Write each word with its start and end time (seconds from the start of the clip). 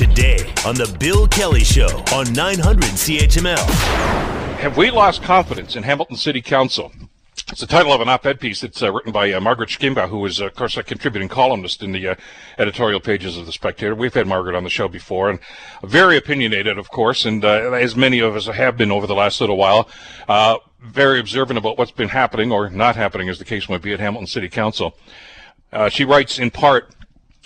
today 0.00 0.38
on 0.64 0.74
The 0.76 0.96
Bill 0.98 1.28
Kelly 1.28 1.62
Show 1.62 2.02
on 2.14 2.32
900 2.32 2.84
CHML. 2.84 3.58
Have 4.56 4.78
we 4.78 4.90
lost 4.90 5.22
confidence 5.22 5.76
in 5.76 5.82
Hamilton 5.82 6.16
City 6.16 6.40
Council? 6.40 6.90
It's 7.50 7.60
the 7.60 7.66
title 7.66 7.92
of 7.92 8.00
an 8.00 8.08
op-ed 8.08 8.40
piece 8.40 8.62
that's 8.62 8.82
uh, 8.82 8.90
written 8.90 9.12
by 9.12 9.30
uh, 9.30 9.40
Margaret 9.42 9.68
Shkimba, 9.68 10.08
who 10.08 10.24
is, 10.24 10.40
uh, 10.40 10.46
of 10.46 10.54
course, 10.54 10.78
a 10.78 10.82
contributing 10.82 11.28
columnist 11.28 11.82
in 11.82 11.92
the 11.92 12.08
uh, 12.08 12.14
editorial 12.56 12.98
pages 12.98 13.36
of 13.36 13.44
The 13.44 13.52
Spectator. 13.52 13.94
We've 13.94 14.14
had 14.14 14.26
Margaret 14.26 14.56
on 14.56 14.64
the 14.64 14.70
show 14.70 14.88
before, 14.88 15.28
and 15.28 15.38
very 15.82 16.16
opinionated, 16.16 16.78
of 16.78 16.90
course, 16.90 17.26
and 17.26 17.44
uh, 17.44 17.72
as 17.72 17.94
many 17.94 18.20
of 18.20 18.34
us 18.34 18.46
have 18.46 18.78
been 18.78 18.90
over 18.90 19.06
the 19.06 19.14
last 19.14 19.38
little 19.42 19.58
while, 19.58 19.86
uh, 20.30 20.56
very 20.80 21.20
observant 21.20 21.58
about 21.58 21.76
what's 21.76 21.90
been 21.90 22.08
happening 22.08 22.50
or 22.50 22.70
not 22.70 22.96
happening, 22.96 23.28
as 23.28 23.38
the 23.38 23.44
case 23.44 23.68
might 23.68 23.82
be, 23.82 23.92
at 23.92 24.00
Hamilton 24.00 24.26
City 24.26 24.48
Council. 24.48 24.96
she 25.90 26.06
writes, 26.06 26.38
in 26.38 26.50
part, 26.50 26.90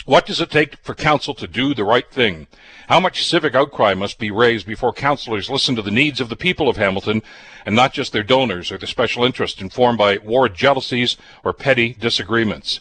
what 0.04 0.26
does 0.26 0.40
it 0.40 0.50
take 0.50 0.76
for 0.82 0.94
council 0.94 1.34
to 1.34 1.46
do 1.46 1.74
the 1.74 1.84
right 1.84 2.10
thing? 2.10 2.46
How 2.88 3.00
much 3.00 3.24
civic 3.24 3.54
outcry 3.54 3.94
must 3.94 4.18
be 4.18 4.30
raised 4.30 4.66
before 4.66 4.92
councillors 4.92 5.48
listen 5.48 5.74
to 5.76 5.82
the 5.82 5.90
needs 5.90 6.20
of 6.20 6.28
the 6.28 6.36
people 6.36 6.68
of 6.68 6.76
Hamilton 6.76 7.22
and 7.64 7.74
not 7.74 7.94
just 7.94 8.12
their 8.12 8.22
donors 8.22 8.70
or 8.70 8.76
their 8.76 8.86
special 8.86 9.24
interests 9.24 9.62
informed 9.62 9.96
by 9.96 10.18
ward 10.18 10.54
jealousies 10.54 11.16
or 11.42 11.54
petty 11.54 11.94
disagreements? 11.94 12.80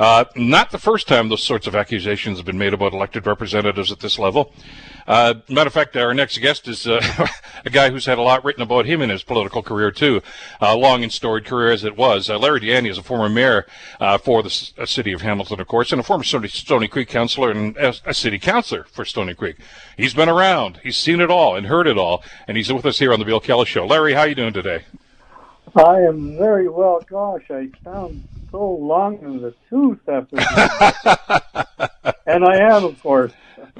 Uh, 0.00 0.24
not 0.34 0.70
the 0.70 0.78
first 0.78 1.06
time 1.06 1.28
those 1.28 1.42
sorts 1.42 1.66
of 1.66 1.74
accusations 1.74 2.38
have 2.38 2.46
been 2.46 2.56
made 2.56 2.72
about 2.72 2.94
elected 2.94 3.26
representatives 3.26 3.92
at 3.92 4.00
this 4.00 4.18
level. 4.18 4.50
Uh, 5.06 5.34
matter 5.50 5.66
of 5.66 5.74
fact, 5.74 5.94
our 5.94 6.14
next 6.14 6.38
guest 6.38 6.66
is 6.68 6.86
uh, 6.86 7.26
a 7.66 7.68
guy 7.68 7.90
who's 7.90 8.06
had 8.06 8.16
a 8.16 8.22
lot 8.22 8.42
written 8.42 8.62
about 8.62 8.86
him 8.86 9.02
in 9.02 9.10
his 9.10 9.22
political 9.22 9.62
career 9.62 9.90
too, 9.90 10.22
a 10.58 10.74
long 10.74 11.02
and 11.02 11.12
storied 11.12 11.44
career 11.44 11.70
as 11.70 11.84
it 11.84 11.98
was. 11.98 12.30
Uh, 12.30 12.38
Larry 12.38 12.60
Di 12.60 12.68
Ianni 12.68 12.88
is 12.88 12.96
a 12.96 13.02
former 13.02 13.28
mayor 13.28 13.66
uh, 14.00 14.16
for 14.16 14.42
the 14.42 14.48
city 14.48 15.12
of 15.12 15.20
Hamilton, 15.20 15.60
of 15.60 15.68
course, 15.68 15.92
and 15.92 16.00
a 16.00 16.02
former 16.02 16.24
Stoney, 16.24 16.48
Stoney 16.48 16.88
Creek 16.88 17.08
councilor 17.08 17.50
and 17.50 17.76
a, 17.76 17.94
a 18.06 18.14
city 18.14 18.38
councilor 18.38 18.84
for 18.84 19.04
Stoney 19.04 19.34
Creek. 19.34 19.56
He's 19.98 20.14
been 20.14 20.30
around, 20.30 20.80
he's 20.82 20.96
seen 20.96 21.20
it 21.20 21.30
all 21.30 21.56
and 21.56 21.66
heard 21.66 21.86
it 21.86 21.98
all, 21.98 22.24
and 22.48 22.56
he's 22.56 22.72
with 22.72 22.86
us 22.86 23.00
here 23.00 23.12
on 23.12 23.18
the 23.18 23.26
Bill 23.26 23.40
Kelly 23.40 23.66
Show. 23.66 23.86
Larry, 23.86 24.14
how 24.14 24.20
are 24.20 24.28
you 24.28 24.34
doing 24.34 24.54
today? 24.54 24.84
I 25.76 26.00
am 26.00 26.38
very 26.38 26.70
well. 26.70 27.04
Gosh, 27.06 27.44
I 27.50 27.68
sound 27.84 28.26
so 28.50 28.70
long 28.72 29.18
in 29.22 29.40
the 29.40 29.54
tooth 29.68 30.00
after 30.08 30.36
and 32.26 32.44
I 32.44 32.56
am, 32.56 32.84
of 32.84 33.00
course. 33.02 33.32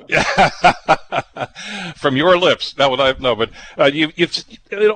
From 1.97 2.17
your 2.17 2.39
lips, 2.39 2.73
that 2.75 2.91
would 2.91 3.01
I 3.01 3.13
know, 3.19 3.35
but 3.35 3.51
uh, 3.79 3.85
you, 3.85 4.11
have 4.17 4.45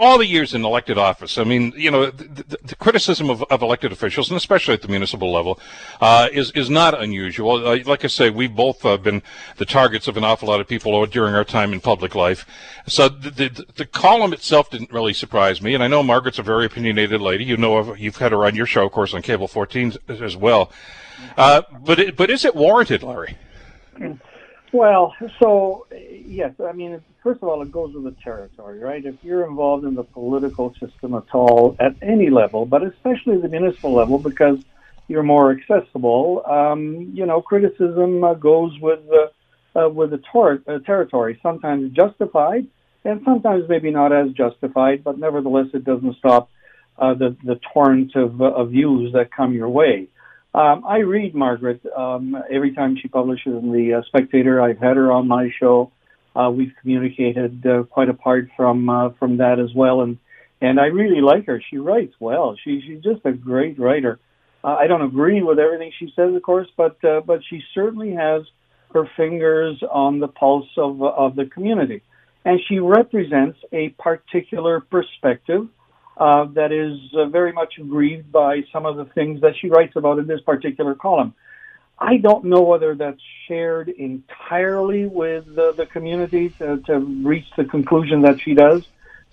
all 0.00 0.18
the 0.18 0.26
years 0.26 0.54
in 0.54 0.64
elected 0.64 0.98
office. 0.98 1.38
I 1.38 1.44
mean, 1.44 1.72
you 1.76 1.90
know, 1.90 2.10
the, 2.10 2.24
the, 2.24 2.58
the 2.62 2.76
criticism 2.76 3.30
of, 3.30 3.42
of, 3.44 3.62
elected 3.62 3.92
officials, 3.92 4.30
and 4.30 4.36
especially 4.36 4.74
at 4.74 4.82
the 4.82 4.88
municipal 4.88 5.32
level, 5.32 5.60
uh, 6.00 6.28
is 6.32 6.50
is 6.52 6.70
not 6.70 7.00
unusual. 7.00 7.66
Uh, 7.66 7.78
like 7.84 8.04
I 8.04 8.08
say, 8.08 8.30
we've 8.30 8.54
both 8.54 8.84
uh, 8.84 8.96
been 8.96 9.22
the 9.56 9.64
targets 9.64 10.08
of 10.08 10.16
an 10.16 10.24
awful 10.24 10.48
lot 10.48 10.60
of 10.60 10.68
people 10.68 11.04
during 11.06 11.34
our 11.34 11.44
time 11.44 11.72
in 11.72 11.80
public 11.80 12.14
life. 12.14 12.46
So 12.86 13.08
the, 13.08 13.30
the, 13.30 13.66
the 13.76 13.86
column 13.86 14.32
itself 14.32 14.70
didn't 14.70 14.92
really 14.92 15.12
surprise 15.12 15.60
me, 15.60 15.74
and 15.74 15.82
I 15.82 15.88
know 15.88 16.02
Margaret's 16.02 16.38
a 16.38 16.42
very 16.42 16.66
opinionated 16.66 17.20
lady. 17.20 17.44
You 17.44 17.56
know, 17.56 17.94
you've 17.94 18.16
had 18.16 18.32
her 18.32 18.44
on 18.44 18.54
your 18.54 18.66
show, 18.66 18.86
of 18.86 18.92
course, 18.92 19.14
on 19.14 19.22
Cable 19.22 19.48
14 19.48 19.94
as 20.08 20.36
well. 20.36 20.70
Uh, 21.36 21.62
but 21.80 21.98
it, 21.98 22.16
but 22.16 22.30
is 22.30 22.44
it 22.44 22.54
warranted, 22.54 23.02
Larry? 23.02 23.36
Well, 24.74 25.14
so 25.40 25.86
yes, 26.26 26.50
I 26.58 26.72
mean, 26.72 27.00
first 27.22 27.40
of 27.40 27.48
all, 27.48 27.62
it 27.62 27.70
goes 27.70 27.94
with 27.94 28.02
the 28.02 28.16
territory, 28.24 28.80
right? 28.80 29.04
If 29.04 29.14
you're 29.22 29.46
involved 29.48 29.84
in 29.84 29.94
the 29.94 30.02
political 30.02 30.74
system 30.80 31.14
at 31.14 31.32
all, 31.32 31.76
at 31.78 31.94
any 32.02 32.28
level, 32.28 32.66
but 32.66 32.82
especially 32.82 33.40
the 33.40 33.46
municipal 33.46 33.94
level, 33.94 34.18
because 34.18 34.58
you're 35.06 35.22
more 35.22 35.56
accessible, 35.56 36.42
um, 36.50 37.12
you 37.14 37.24
know, 37.24 37.40
criticism 37.40 38.24
uh, 38.24 38.34
goes 38.34 38.72
with 38.82 38.98
uh, 39.12 39.78
uh, 39.78 39.88
with 39.88 40.10
the 40.10 40.20
tor- 40.32 40.64
uh, 40.66 40.80
territory. 40.80 41.38
Sometimes 41.40 41.92
justified, 41.92 42.66
and 43.04 43.20
sometimes 43.24 43.68
maybe 43.68 43.92
not 43.92 44.12
as 44.12 44.32
justified, 44.32 45.04
but 45.04 45.20
nevertheless, 45.20 45.66
it 45.72 45.84
doesn't 45.84 46.16
stop 46.16 46.50
uh, 46.98 47.14
the 47.14 47.36
the 47.44 47.60
torrent 47.72 48.16
of, 48.16 48.42
of 48.42 48.70
views 48.70 49.12
that 49.12 49.30
come 49.30 49.52
your 49.54 49.68
way. 49.68 50.08
Um, 50.54 50.84
I 50.86 50.98
read 50.98 51.34
Margaret 51.34 51.80
um, 51.96 52.36
every 52.48 52.74
time 52.74 52.96
she 53.00 53.08
publishes 53.08 53.54
in 53.60 53.72
the 53.72 53.94
uh, 53.94 54.02
Spectator. 54.06 54.62
I've 54.62 54.78
had 54.78 54.96
her 54.96 55.10
on 55.10 55.26
my 55.26 55.50
show. 55.58 55.90
Uh, 56.36 56.50
we've 56.50 56.72
communicated 56.80 57.66
uh, 57.66 57.82
quite 57.84 58.08
apart 58.08 58.48
from 58.56 58.88
uh, 58.88 59.10
from 59.18 59.38
that 59.38 59.58
as 59.58 59.74
well, 59.74 60.02
and 60.02 60.18
and 60.60 60.78
I 60.78 60.86
really 60.86 61.20
like 61.20 61.46
her. 61.46 61.60
She 61.70 61.78
writes 61.78 62.14
well. 62.20 62.56
She 62.62 62.80
she's 62.86 63.02
just 63.02 63.24
a 63.24 63.32
great 63.32 63.80
writer. 63.80 64.20
Uh, 64.62 64.76
I 64.78 64.86
don't 64.86 65.02
agree 65.02 65.42
with 65.42 65.58
everything 65.58 65.90
she 65.98 66.12
says, 66.14 66.32
of 66.32 66.42
course, 66.42 66.68
but 66.76 67.02
uh, 67.04 67.20
but 67.20 67.40
she 67.50 67.60
certainly 67.74 68.12
has 68.12 68.42
her 68.92 69.10
fingers 69.16 69.82
on 69.90 70.20
the 70.20 70.28
pulse 70.28 70.68
of 70.76 71.02
of 71.02 71.34
the 71.34 71.46
community, 71.46 72.02
and 72.44 72.60
she 72.68 72.78
represents 72.78 73.58
a 73.72 73.88
particular 73.98 74.78
perspective 74.78 75.66
uh, 76.16 76.46
that 76.54 76.72
is 76.72 76.98
uh, 77.14 77.26
very 77.26 77.52
much 77.52 77.74
aggrieved 77.78 78.30
by 78.30 78.62
some 78.72 78.86
of 78.86 78.96
the 78.96 79.04
things 79.06 79.40
that 79.40 79.54
she 79.60 79.68
writes 79.68 79.94
about 79.96 80.18
in 80.18 80.26
this 80.26 80.40
particular 80.42 80.94
column. 80.94 81.34
I 81.98 82.16
don't 82.16 82.44
know 82.44 82.62
whether 82.62 82.94
that's 82.94 83.20
shared 83.46 83.88
entirely 83.88 85.06
with 85.06 85.44
uh, 85.56 85.72
the 85.72 85.86
community 85.92 86.50
to, 86.58 86.78
to 86.86 86.98
reach 86.98 87.46
the 87.56 87.64
conclusion 87.64 88.22
that 88.22 88.40
she 88.40 88.54
does, 88.54 88.82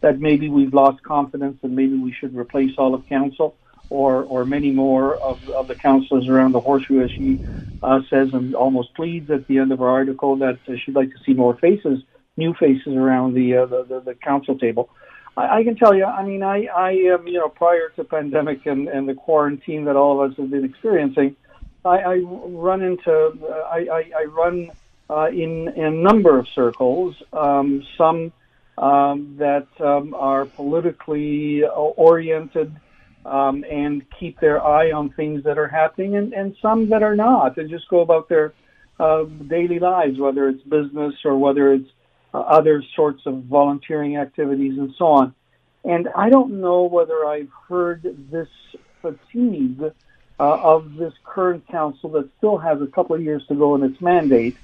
that 0.02 0.20
maybe 0.20 0.50
we've 0.50 0.74
lost 0.74 1.04
confidence 1.04 1.58
and 1.64 1.76
maybe 1.76 1.98
we 1.98 2.14
should 2.14 2.36
replace 2.36 2.72
all 2.78 2.94
of 2.94 3.06
council 3.08 3.56
or, 3.90 4.24
or 4.24 4.46
many 4.46 4.72
more 4.72 5.18
of, 5.18 5.48
of 5.50 5.68
the 5.68 5.76
councillors 5.76 6.28
around 6.28 6.54
the 6.54 6.60
horseshoe, 6.60 7.04
as 7.04 7.12
she 7.18 7.42
uh, 7.84 8.00
says 8.10 8.30
and 8.34 8.56
almost 8.56 8.94
pleads 8.96 9.30
at 9.32 9.48
the 9.48 9.58
end 9.58 9.72
of 9.72 9.80
her 9.80 9.90
article 9.90 10.38
that 10.38 10.60
uh, 10.68 10.74
she'd 10.84 10.96
like 10.96 11.10
to 11.10 11.18
see 11.26 11.34
more 11.34 11.58
faces, 11.58 12.00
new 12.38 12.54
faces 12.54 12.94
around 12.96 13.34
the, 13.34 13.58
uh, 13.58 13.66
the, 13.66 13.84
the, 13.84 14.00
the 14.02 14.16
council 14.16 14.58
table. 14.58 14.90
I, 15.38 15.60
I 15.60 15.64
can 15.64 15.76
tell 15.76 15.94
you. 15.94 16.06
I 16.06 16.24
mean, 16.24 16.44
I, 16.44 16.66
I 16.66 16.92
am, 16.92 17.28
you 17.28 17.40
know, 17.40 17.50
prior 17.50 17.90
to 17.96 18.04
pandemic 18.04 18.66
and, 18.66 18.88
and 18.88 19.08
the 19.08 19.14
quarantine 19.14 19.86
that 19.86 19.96
all 19.96 20.22
of 20.22 20.32
us 20.32 20.38
have 20.38 20.50
been 20.50 20.66
experiencing, 20.66 21.36
I, 21.84 21.98
I 21.98 22.18
run 22.18 22.82
into, 22.82 23.12
uh, 23.12 23.54
I, 23.72 23.88
I, 23.92 24.12
I 24.22 24.24
run 24.26 24.72
uh, 25.10 25.28
in, 25.30 25.68
in 25.70 25.84
a 25.84 25.92
number 25.92 26.38
of 26.38 26.48
circles. 26.50 27.16
Um, 27.34 27.84
some 27.98 28.32
um, 28.78 29.36
that 29.38 29.68
um, 29.80 30.14
are 30.16 30.46
politically 30.46 31.64
oriented 31.64 32.76
um, 33.26 33.64
and 33.70 34.04
keep 34.20 34.40
their 34.40 34.66
eye 34.66 34.92
on 34.92 35.10
things 35.12 35.44
that 35.44 35.58
are 35.58 35.68
happening, 35.68 36.16
and, 36.16 36.34
and 36.34 36.56
some 36.62 36.90
that 36.90 37.04
are 37.04 37.16
not, 37.16 37.58
and 37.58 37.70
just 37.70 37.88
go 37.90 38.00
about 38.00 38.28
their 38.30 38.54
uh, 39.00 39.24
daily 39.48 39.80
lives, 39.80 40.20
whether 40.20 40.50
it's 40.50 40.64
business 40.64 41.14
or 41.24 41.38
whether 41.38 41.74
it's 41.74 41.90
uh, 42.34 42.40
other 42.40 42.84
sorts 42.96 43.24
of 43.26 43.44
volunteering 43.44 44.18
activities 44.18 44.78
and 44.78 44.94
so 44.98 45.06
on. 45.06 45.36
And 45.84 46.10
I 46.16 46.30
don't 46.30 46.62
know 46.62 46.84
whether 46.84 47.26
I've 47.26 47.50
heard 47.68 48.04
this 48.30 48.48
fatigue 49.02 49.82
uh, 49.82 49.94
of 50.40 50.96
this 50.96 51.14
current 51.24 51.68
council 51.68 52.10
that 52.12 52.30
still 52.38 52.58
has 52.58 52.82
a 52.82 52.88
couple 52.88 53.16
of 53.16 53.22
years 53.22 53.46
to 53.48 53.56
go 53.56 53.76
in 53.76 53.84
its 53.84 54.00
mandate 54.02 54.58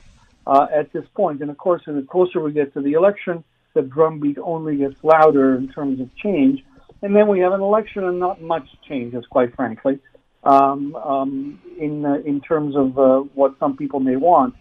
uh, 0.45 0.67
at 0.71 0.91
this 0.93 1.05
point. 1.15 1.41
And 1.41 1.49
of 1.49 1.57
course, 1.57 1.83
the 1.85 2.05
closer 2.09 2.39
we 2.41 2.51
get 2.51 2.73
to 2.73 2.81
the 2.81 2.93
election, 2.93 3.43
the 3.73 3.81
drumbeat 3.81 4.37
only 4.37 4.77
gets 4.77 4.95
louder 5.03 5.55
in 5.55 5.69
terms 5.69 5.99
of 5.99 6.15
change. 6.15 6.63
And 7.01 7.15
then 7.15 7.27
we 7.27 7.39
have 7.39 7.53
an 7.53 7.61
election 7.61 8.03
and 8.05 8.19
not 8.19 8.41
much 8.41 8.67
changes, 8.87 9.25
quite 9.27 9.55
frankly, 9.55 9.99
um, 10.43 10.95
um, 10.95 11.61
in 11.77 12.05
uh, 12.05 12.15
in 12.25 12.41
terms 12.41 12.75
of 12.75 12.97
uh, 12.97 13.19
what 13.35 13.53
some 13.59 13.77
people 13.77 13.99
may 13.99 14.15
want. 14.15 14.55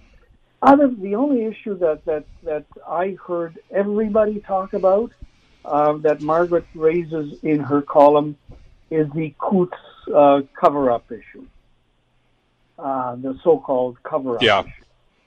Other, 0.62 0.88
the 0.88 1.14
only 1.14 1.44
issue 1.44 1.78
that, 1.78 2.04
that, 2.06 2.24
that 2.42 2.64
I 2.88 3.16
heard 3.26 3.58
everybody 3.70 4.40
talk 4.40 4.72
about 4.72 5.12
uh, 5.64 5.94
that 5.98 6.20
Margaret 6.22 6.64
raises 6.74 7.38
in 7.42 7.60
her 7.60 7.82
column 7.82 8.36
is 8.90 9.10
the 9.14 9.34
Coutts 9.38 9.76
uh, 10.14 10.42
cover-up 10.58 11.10
issue, 11.10 11.46
uh, 12.78 13.16
the 13.16 13.38
so-called 13.42 13.98
cover-up 14.02 14.42
yeah. 14.42 14.60
issue, 14.60 14.70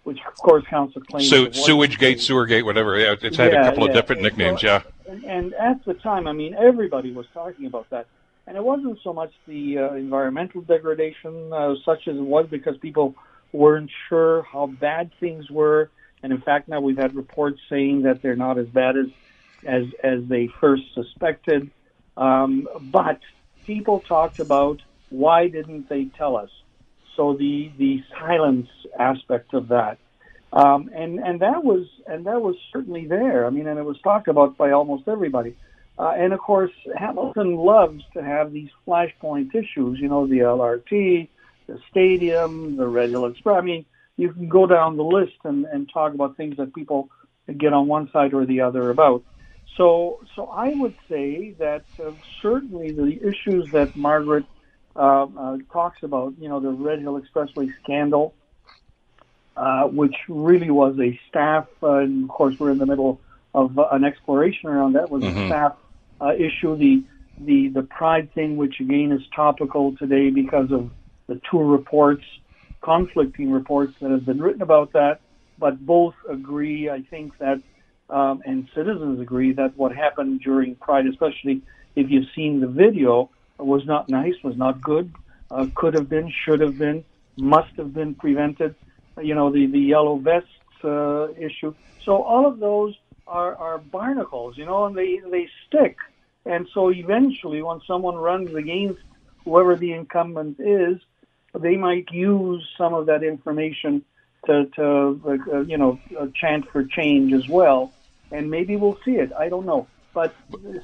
which 0.03 0.19
of 0.25 0.33
course 0.35 0.63
council 0.65 1.01
claims 1.01 1.29
Su- 1.29 1.51
sewage 1.51 1.99
gate, 1.99 2.19
sewer 2.21 2.45
gate, 2.45 2.63
whatever. 2.63 2.97
Yeah, 2.97 3.15
it's 3.21 3.37
had 3.37 3.51
yeah, 3.51 3.61
a 3.61 3.63
couple 3.65 3.83
yeah. 3.83 3.89
of 3.89 3.95
different 3.95 4.21
nicknames. 4.21 4.61
So, 4.61 4.67
yeah, 4.67 4.81
and, 5.07 5.23
and, 5.25 5.53
at 5.55 5.83
the 5.85 5.93
time, 5.93 6.27
I 6.27 6.31
mean, 6.31 6.55
everybody 6.55 7.11
was 7.11 7.25
talking 7.33 7.65
about 7.65 7.89
that, 7.89 8.07
and 8.47 8.55
it 8.55 8.63
wasn't 8.63 8.99
so 9.03 9.13
much 9.13 9.31
the 9.45 9.77
uh, 9.77 9.93
environmental 9.93 10.61
degradation 10.61 11.51
uh, 11.53 11.75
such 11.85 12.07
as 12.07 12.15
it 12.15 12.21
was 12.21 12.47
because 12.49 12.77
people 12.77 13.15
weren't 13.51 13.91
sure 14.07 14.43
how 14.43 14.67
bad 14.67 15.11
things 15.19 15.49
were. 15.49 15.89
And 16.21 16.33
in 16.33 16.41
fact, 16.41 16.67
now 16.67 16.81
we've 16.81 16.97
had 16.97 17.15
reports 17.15 17.59
saying 17.69 18.03
that 18.03 18.21
they're 18.21 18.35
not 18.35 18.57
as 18.57 18.67
bad 18.67 18.97
as 18.97 19.07
as 19.65 19.83
as 20.03 20.19
they 20.27 20.49
first 20.59 20.83
suspected. 20.93 21.69
Um, 22.17 22.67
but 22.81 23.19
people 23.65 24.01
talked 24.01 24.39
about 24.39 24.81
why 25.09 25.47
didn't 25.47 25.89
they 25.89 26.05
tell 26.17 26.35
us? 26.35 26.49
So 27.15 27.33
the 27.33 27.71
the 27.77 28.03
silence 28.19 28.69
aspect 28.97 29.53
of 29.53 29.69
that, 29.69 29.97
um, 30.53 30.89
and 30.93 31.19
and 31.19 31.41
that 31.41 31.63
was 31.63 31.87
and 32.07 32.25
that 32.25 32.41
was 32.41 32.55
certainly 32.71 33.07
there. 33.07 33.45
I 33.45 33.49
mean, 33.49 33.67
and 33.67 33.79
it 33.79 33.85
was 33.85 33.99
talked 34.01 34.27
about 34.27 34.57
by 34.57 34.71
almost 34.71 35.07
everybody. 35.07 35.55
Uh, 35.97 36.13
and 36.15 36.31
of 36.31 36.39
course, 36.39 36.71
Hamilton 36.95 37.57
loves 37.57 38.03
to 38.13 38.23
have 38.23 38.53
these 38.53 38.69
flashpoint 38.87 39.53
issues. 39.53 39.99
You 39.99 40.07
know, 40.07 40.27
the 40.27 40.39
LRT, 40.39 41.27
the 41.69 41.79
stadium, 41.91 42.77
the 42.77 42.87
Red 42.87 43.09
Hill 43.11 43.25
Express. 43.27 43.57
I 43.57 43.61
mean, 43.61 43.85
you 44.17 44.33
can 44.33 44.49
go 44.49 44.65
down 44.65 44.97
the 44.97 45.03
list 45.03 45.37
and, 45.43 45.65
and 45.65 45.89
talk 45.93 46.13
about 46.13 46.35
things 46.35 46.57
that 46.57 46.73
people 46.73 47.09
get 47.57 47.73
on 47.73 47.87
one 47.87 48.09
side 48.11 48.33
or 48.33 48.45
the 48.45 48.61
other 48.61 48.89
about. 48.89 49.23
So, 49.77 50.19
so 50.35 50.47
I 50.47 50.69
would 50.73 50.95
say 51.09 51.55
that 51.59 51.83
uh, 52.03 52.11
certainly 52.41 52.91
the 52.91 53.11
issues 53.21 53.65
that 53.71 53.95
Margaret 53.95 54.45
uh, 54.95 55.25
uh, 55.25 55.57
talks 55.71 55.99
about, 56.01 56.33
you 56.39 56.49
know, 56.49 56.59
the 56.59 56.71
Red 56.71 56.99
Hill 56.99 57.21
Expressway 57.21 57.69
scandal, 57.83 58.33
uh, 59.55 59.83
which 59.83 60.15
really 60.27 60.71
was 60.71 60.97
a 60.99 61.17
staff, 61.29 61.67
uh, 61.83 61.97
and 61.97 62.23
of 62.23 62.29
course 62.29 62.55
we're 62.59 62.71
in 62.71 62.79
the 62.79 62.85
middle 62.85 63.21
of 63.53 63.77
uh, 63.77 63.87
an 63.91 64.03
exploration 64.03 64.69
around 64.69 64.93
that, 64.93 65.09
was 65.09 65.23
Mhm. 65.23 65.43
a 65.43 65.45
staff 65.45 65.73
uh, 66.21 66.33
issue. 66.33 66.75
The 66.77 67.03
the 67.39 67.69
the 67.69 67.83
Pride 67.83 68.33
thing, 68.33 68.57
which 68.57 68.79
again 68.79 69.11
is 69.11 69.21
topical 69.35 69.95
today 69.97 70.29
because 70.29 70.71
of 70.71 70.89
the 71.29 71.39
two 71.49 71.59
reports, 71.59 72.25
conflicting 72.81 73.51
reports 73.51 73.93
that 74.01 74.11
have 74.11 74.25
been 74.25 74.41
written 74.41 74.61
about 74.61 74.91
that, 74.93 75.21
but 75.57 75.73
both 75.85 76.15
agree, 76.27 76.89
I 76.89 77.01
think 77.03 77.37
that, 77.37 77.61
um, 78.09 78.41
and 78.45 78.67
citizens 78.75 79.21
agree 79.21 79.53
that 79.53 79.77
what 79.77 79.95
happened 79.95 80.41
during 80.41 80.75
Pride, 80.75 81.05
especially 81.05 81.61
if 81.95 82.09
you've 82.09 82.29
seen 82.35 82.59
the 82.59 82.67
video, 82.67 83.29
was 83.57 83.85
not 83.85 84.09
nice, 84.09 84.35
was 84.43 84.57
not 84.57 84.81
good, 84.81 85.13
uh, 85.51 85.67
could 85.75 85.93
have 85.93 86.09
been, 86.09 86.33
should 86.43 86.61
have 86.61 86.77
been, 86.77 87.05
must 87.37 87.73
have 87.77 87.93
been 87.93 88.15
prevented. 88.15 88.73
You 89.21 89.35
know, 89.35 89.51
the, 89.51 89.67
the 89.67 89.79
yellow 89.79 90.17
vests 90.17 90.49
uh, 90.83 91.27
issue. 91.33 91.73
So 92.05 92.23
all 92.23 92.47
of 92.47 92.59
those 92.59 92.95
are, 93.27 93.55
are 93.55 93.77
barnacles, 93.77 94.57
you 94.57 94.65
know, 94.65 94.85
and 94.85 94.95
they, 94.95 95.21
they 95.29 95.47
stick. 95.67 95.97
And 96.45 96.67
so 96.73 96.89
eventually, 96.89 97.61
when 97.61 97.81
someone 97.85 98.15
runs 98.15 98.55
against 98.55 99.01
whoever 99.43 99.75
the 99.75 99.91
incumbent 99.93 100.59
is, 100.59 100.99
they 101.57 101.77
might 101.77 102.11
use 102.11 102.67
some 102.77 102.93
of 102.93 103.07
that 103.07 103.23
information 103.23 104.03
to, 104.45 104.65
to 104.75 105.21
uh, 105.53 105.59
you 105.61 105.77
know, 105.77 105.99
uh, 106.19 106.27
chant 106.33 106.69
for 106.71 106.83
change 106.83 107.33
as 107.33 107.47
well. 107.47 107.91
And 108.31 108.49
maybe 108.49 108.75
we'll 108.75 108.99
see 109.03 109.15
it. 109.15 109.31
I 109.33 109.49
don't 109.49 109.65
know. 109.65 109.87
But 110.13 110.35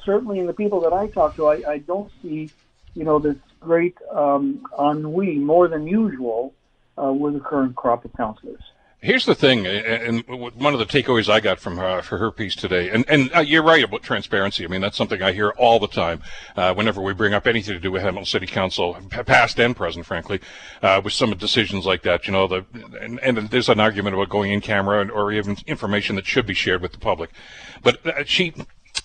certainly 0.05 0.39
in 0.39 0.47
the 0.47 0.53
people 0.53 0.81
that 0.81 0.93
I 0.93 1.07
talk 1.07 1.35
to, 1.37 1.47
I, 1.47 1.61
I 1.67 1.77
don't 1.79 2.11
see, 2.21 2.49
you 2.93 3.03
know, 3.03 3.19
this 3.19 3.37
great 3.59 3.97
um, 4.11 4.65
ennui 4.79 5.35
more 5.35 5.67
than 5.67 5.87
usual 5.87 6.53
uh, 7.01 7.11
with 7.11 7.33
the 7.33 7.39
current 7.39 7.75
crop 7.75 8.05
of 8.05 8.13
councillors. 8.13 8.61
Here's 9.05 9.27
the 9.27 9.35
thing, 9.35 9.67
and 9.67 10.23
one 10.27 10.73
of 10.73 10.79
the 10.79 10.85
takeaways 10.87 11.29
I 11.29 11.39
got 11.39 11.59
from 11.59 11.77
her, 11.77 12.01
for 12.01 12.17
her 12.17 12.31
piece 12.31 12.55
today, 12.55 12.89
and, 12.89 13.07
and 13.07 13.29
uh, 13.35 13.39
you're 13.41 13.61
right 13.61 13.83
about 13.83 14.01
transparency. 14.01 14.65
I 14.65 14.67
mean, 14.67 14.81
that's 14.81 14.97
something 14.97 15.21
I 15.21 15.31
hear 15.31 15.51
all 15.59 15.77
the 15.77 15.87
time 15.87 16.23
uh, 16.55 16.73
whenever 16.73 17.03
we 17.03 17.13
bring 17.13 17.35
up 17.35 17.45
anything 17.45 17.75
to 17.75 17.79
do 17.79 17.91
with 17.91 18.01
Hamilton 18.01 18.25
City 18.25 18.47
Council, 18.47 18.97
past 19.11 19.59
and 19.59 19.75
present, 19.75 20.07
frankly, 20.07 20.39
uh, 20.81 21.01
with 21.03 21.13
some 21.13 21.29
decisions 21.37 21.85
like 21.85 22.01
that. 22.01 22.25
You 22.25 22.33
know, 22.33 22.47
the 22.47 22.65
and, 22.99 23.19
and 23.19 23.37
there's 23.51 23.69
an 23.69 23.79
argument 23.79 24.15
about 24.15 24.29
going 24.29 24.51
in 24.51 24.59
camera 24.59 25.01
and, 25.01 25.11
or 25.11 25.31
even 25.31 25.55
information 25.67 26.15
that 26.15 26.25
should 26.25 26.47
be 26.47 26.55
shared 26.55 26.81
with 26.81 26.93
the 26.93 26.97
public. 26.97 27.29
But 27.83 28.03
uh, 28.07 28.23
she 28.25 28.55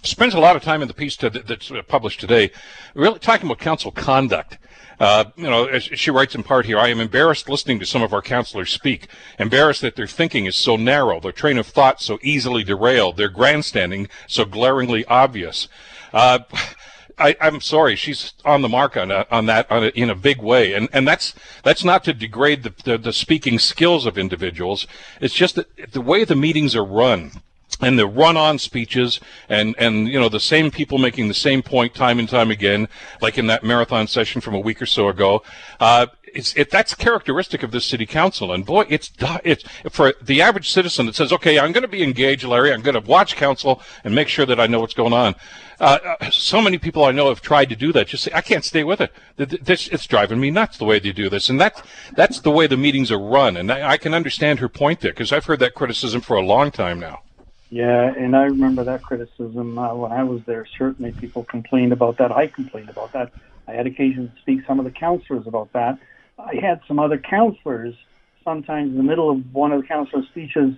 spends 0.03 0.33
a 0.33 0.41
lot 0.41 0.57
of 0.57 0.63
time 0.63 0.81
in 0.81 0.89
the 0.89 0.95
piece 0.95 1.15
to, 1.19 1.29
that's 1.29 1.71
published 1.89 2.21
today, 2.21 2.53
really 2.95 3.19
talking 3.19 3.45
about 3.45 3.59
council 3.59 3.91
conduct. 3.91 4.57
Uh, 5.01 5.25
you 5.35 5.45
know, 5.45 5.79
she 5.79 6.11
writes 6.11 6.35
in 6.35 6.43
part 6.43 6.67
here, 6.67 6.79
I 6.79 6.89
am 6.89 7.01
embarrassed 7.01 7.49
listening 7.49 7.79
to 7.81 7.87
some 7.87 8.03
of 8.03 8.13
our 8.13 8.21
counselors 8.21 8.71
speak, 8.71 9.09
embarrassed 9.39 9.81
that 9.81 9.97
their 9.97 10.07
thinking 10.07 10.45
is 10.45 10.55
so 10.55 10.77
narrow, 10.77 11.21
their 11.21 11.33
train 11.33 11.57
of 11.57 11.67
thought 11.67 12.03
so 12.03 12.19
easily 12.23 12.63
derailed, 12.63 13.17
their 13.17 13.31
grandstanding 13.31 14.09
so 14.27 14.45
glaringly 14.45 15.07
obvious. 15.07 15.69
Uh, 16.13 16.41
I, 17.19 17.37
am 17.41 17.61
sorry, 17.61 17.97
she's 17.97 18.33
on 18.47 18.63
the 18.63 18.69
mark 18.69 18.97
on, 18.97 19.11
a, 19.11 19.27
on 19.31 19.45
that 19.47 19.71
on 19.71 19.85
a, 19.85 19.89
in 19.89 20.09
a 20.09 20.15
big 20.15 20.41
way, 20.41 20.73
and 20.73 20.89
and 20.91 21.07
that's 21.07 21.35
that's 21.63 21.85
not 21.85 22.03
to 22.05 22.15
degrade 22.15 22.63
the, 22.63 22.73
the, 22.83 22.97
the 22.97 23.13
speaking 23.13 23.59
skills 23.59 24.07
of 24.07 24.17
individuals. 24.17 24.87
It's 25.21 25.35
just 25.35 25.57
that 25.57 25.93
the 25.93 26.01
way 26.01 26.25
the 26.25 26.35
meetings 26.35 26.75
are 26.75 26.85
run 26.85 27.33
and 27.81 27.99
the 27.99 28.07
run-on 28.07 28.59
speeches 28.59 29.21
and 29.49 29.75
and 29.79 30.09
you 30.09 30.19
know 30.19 30.29
the 30.29 30.41
same 30.41 30.71
people 30.71 30.99
making 30.99 31.29
the 31.29 31.35
same 31.35 31.63
point 31.63 31.95
time 31.95 32.19
and 32.19 32.29
time 32.29 32.51
again 32.51 32.89
like 33.21 33.39
in 33.39 33.47
that 33.47 33.63
marathon 33.63 34.07
session 34.07 34.41
from 34.41 34.55
a 34.55 34.61
week 34.61 34.81
or 34.81 34.87
so 34.87 35.09
ago 35.09 35.43
uh, 35.81 36.07
it's 36.35 36.55
it 36.57 36.71
that's 36.71 36.95
characteristic 36.95 37.63
of 37.63 37.71
this 37.71 37.85
city 37.85 38.07
council 38.07 38.53
and 38.53 38.67
boy 38.67 38.85
it's 38.89 39.11
it's 39.45 39.65
for 39.91 40.15
the 40.23 40.41
average 40.43 40.71
citizen 40.71 41.07
that 41.07 41.15
says 41.15 41.33
okay 41.33 41.59
i'm 41.59 41.73
going 41.73 41.83
to 41.83 41.89
be 41.89 42.03
engaged 42.03 42.45
larry 42.45 42.73
i'm 42.73 42.83
going 42.83 43.01
to 43.01 43.09
watch 43.09 43.37
council 43.37 43.83
and 44.05 44.15
make 44.15 44.29
sure 44.29 44.47
that 44.47 44.61
i 44.61 44.67
know 44.67 44.81
what's 44.81 44.95
going 44.95 45.13
on 45.13 45.35
uh, 45.81 45.99
so 46.31 46.61
many 46.61 46.77
people 46.77 47.05
I 47.05 47.11
know 47.11 47.31
have 47.31 47.41
tried 47.41 47.71
to 47.71 47.77
do 47.77 47.91
that. 47.95 48.07
Just 48.07 48.25
say, 48.25 48.31
I 48.35 48.43
can't 48.43 48.65
stay 48.65 48.85
with 48.85 49.01
it. 49.01 49.13
This, 49.37 49.89
it's 49.89 50.07
driving 50.07 50.39
me 50.39 50.51
nuts 50.51 50.77
the 50.77 50.85
way 50.85 50.99
they 50.99 51.11
do 51.11 51.31
this. 51.31 51.49
And 51.49 51.59
that's, 51.59 51.81
that's 52.13 52.41
the 52.41 52.51
way 52.51 52.67
the 52.67 52.77
meetings 52.77 53.11
are 53.11 53.19
run. 53.19 53.57
And 53.57 53.73
I, 53.73 53.93
I 53.93 53.97
can 53.97 54.13
understand 54.13 54.59
her 54.59 54.69
point 54.69 55.01
there 55.01 55.13
because 55.13 55.33
I've 55.33 55.47
heard 55.47 55.61
that 55.61 55.75
criticism 55.75 56.21
for 56.21 56.37
a 56.37 56.43
long 56.43 56.71
time 56.71 57.01
now. 57.01 57.23
Yeah, 57.71 58.13
and 58.13 58.37
I 58.37 58.45
remember 58.45 58.83
that 58.85 59.03
criticism 59.03 59.79
uh, 59.79 59.95
when 59.95 60.11
I 60.11 60.25
was 60.25 60.41
there. 60.45 60.67
Certainly, 60.77 61.13
people 61.13 61.45
complained 61.45 61.93
about 61.93 62.19
that. 62.19 62.33
I 62.33 62.49
complained 62.49 62.91
about 62.91 63.13
that. 63.13 63.33
I 63.69 63.73
had 63.73 63.87
occasion 63.87 64.29
to 64.29 64.41
speak 64.43 64.61
some 64.67 64.81
of 64.81 64.85
the 64.85 64.91
counselors 64.91 65.47
about 65.47 65.73
that. 65.73 65.99
I 66.37 66.57
had 66.57 66.81
some 66.89 66.99
other 66.99 67.17
counselors 67.19 67.95
sometimes 68.43 68.91
in 68.91 68.97
the 68.97 69.05
middle 69.05 69.31
of 69.31 69.55
one 69.55 69.71
of 69.71 69.83
the 69.83 69.87
counselors' 69.87 70.27
speeches 70.31 70.75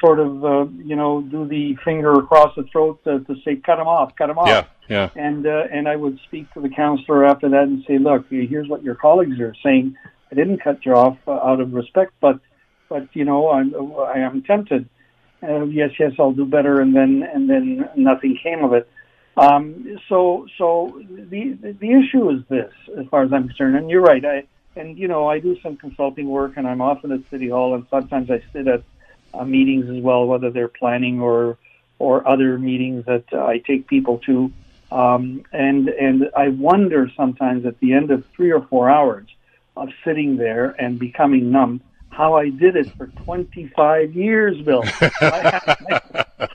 sort 0.00 0.20
of, 0.20 0.44
uh, 0.44 0.66
you 0.76 0.94
know, 0.94 1.22
do 1.22 1.48
the 1.48 1.74
finger 1.84 2.12
across 2.12 2.54
the 2.54 2.64
throat 2.64 3.02
to, 3.04 3.20
to 3.20 3.34
say, 3.44 3.56
cut 3.56 3.80
him 3.80 3.88
off, 3.88 4.14
cut 4.16 4.30
him 4.30 4.38
off. 4.38 4.46
Yeah, 4.46 4.64
yeah. 4.88 5.10
And, 5.16 5.46
uh, 5.46 5.64
and 5.72 5.88
I 5.88 5.96
would 5.96 6.20
speak 6.26 6.52
to 6.54 6.60
the 6.60 6.68
counselor 6.68 7.24
after 7.24 7.48
that 7.48 7.62
and 7.62 7.82
say, 7.88 7.98
look, 7.98 8.26
here's 8.28 8.68
what 8.68 8.82
your 8.82 8.94
colleagues 8.94 9.40
are 9.40 9.54
saying. 9.64 9.96
I 10.30 10.34
didn't 10.34 10.58
cut 10.58 10.84
you 10.84 10.92
off 10.92 11.16
uh, 11.26 11.32
out 11.32 11.60
of 11.60 11.72
respect, 11.72 12.12
but, 12.20 12.38
but, 12.88 13.08
you 13.14 13.24
know, 13.24 13.50
I'm, 13.50 13.74
I 13.98 14.18
am 14.18 14.42
tempted 14.42 14.88
uh, 15.48 15.64
yes, 15.64 15.90
yes, 15.98 16.12
I'll 16.18 16.32
do 16.32 16.44
better, 16.44 16.80
and 16.80 16.94
then 16.94 17.22
and 17.22 17.48
then 17.48 17.88
nothing 17.96 18.38
came 18.42 18.64
of 18.64 18.72
it. 18.72 18.88
Um, 19.36 19.98
so 20.08 20.46
so 20.56 21.02
the 21.08 21.52
the 21.52 21.92
issue 21.92 22.30
is 22.30 22.42
this, 22.48 22.72
as 22.96 23.06
far 23.06 23.22
as 23.22 23.32
I'm 23.32 23.48
concerned, 23.48 23.76
and 23.76 23.90
you're 23.90 24.02
right. 24.02 24.24
I 24.24 24.44
and 24.76 24.98
you 24.98 25.08
know 25.08 25.28
I 25.28 25.38
do 25.38 25.58
some 25.60 25.76
consulting 25.76 26.28
work, 26.28 26.54
and 26.56 26.66
I'm 26.66 26.80
often 26.80 27.12
at 27.12 27.20
City 27.30 27.50
Hall, 27.50 27.74
and 27.74 27.86
sometimes 27.90 28.30
I 28.30 28.42
sit 28.52 28.66
at 28.66 28.82
uh, 29.34 29.44
meetings 29.44 29.88
as 29.90 30.02
well, 30.02 30.26
whether 30.26 30.50
they're 30.50 30.68
planning 30.68 31.20
or 31.20 31.58
or 31.98 32.26
other 32.26 32.58
meetings 32.58 33.04
that 33.06 33.24
uh, 33.32 33.44
I 33.44 33.58
take 33.58 33.86
people 33.86 34.18
to. 34.26 34.52
Um, 34.90 35.44
and 35.52 35.88
and 35.88 36.30
I 36.36 36.48
wonder 36.48 37.10
sometimes 37.16 37.66
at 37.66 37.78
the 37.80 37.92
end 37.92 38.10
of 38.10 38.24
three 38.34 38.52
or 38.52 38.62
four 38.62 38.88
hours 38.88 39.26
of 39.76 39.90
sitting 40.04 40.36
there 40.36 40.74
and 40.78 40.98
becoming 40.98 41.50
numb 41.50 41.80
how 42.16 42.34
I 42.34 42.48
did 42.48 42.76
it 42.76 42.90
for 42.96 43.08
25 43.24 44.14
years, 44.14 44.60
Bill. 44.62 44.82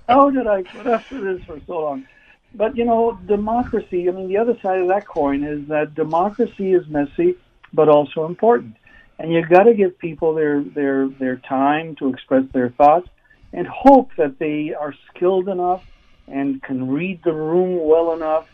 how 0.08 0.32
did 0.32 0.48
I 0.48 0.63
put 0.63 0.88
up 0.88 1.10
with 1.12 1.24
this 1.24 1.46
for 1.46 1.62
so 1.68 1.80
long? 1.80 2.08
But 2.56 2.75
you 2.75 2.84
know, 2.84 3.18
democracy. 3.27 4.10
I 4.10 4.12
mean, 4.12 4.27
the 4.27 4.38
other 4.38 4.58
side 4.62 4.82
of 4.82 4.88
that 4.88 5.08
coin 5.08 5.44
is 5.44 5.68
that 5.68 5.94
democracy 5.94 6.74
is 6.74 6.88
messy, 6.88 7.36
but 7.74 7.88
also 7.88 8.25
important, 8.25 8.75
and 9.20 9.32
you've 9.32 9.50
got 9.50 9.63
to 9.63 9.74
give 9.74 9.98
people 10.00 10.34
their 10.34 10.63
their 10.63 11.08
their 11.08 11.38
time 11.38 11.96
to 11.98 12.10
express 12.10 12.44
their 12.53 12.70
thoughts, 12.72 13.08
and 13.53 13.68
hope 13.68 14.10
that 14.18 14.39
they 14.39 14.74
are 14.74 14.94
skilled 15.10 15.48
enough 15.48 15.84
and 16.27 16.62
can 16.63 16.89
read 16.89 17.22
the 17.24 17.34
room 17.34 17.80
well 17.88 18.13
enough 18.13 18.48